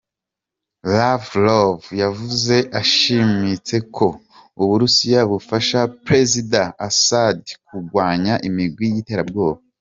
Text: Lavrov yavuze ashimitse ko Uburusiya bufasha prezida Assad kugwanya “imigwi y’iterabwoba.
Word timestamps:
Lavrov 0.95 1.79
yavuze 2.01 2.55
ashimitse 2.81 3.75
ko 3.95 4.07
Uburusiya 4.61 5.21
bufasha 5.31 5.79
prezida 6.05 6.61
Assad 6.87 7.39
kugwanya 7.67 8.33
“imigwi 8.47 8.85
y’iterabwoba. 8.93 9.59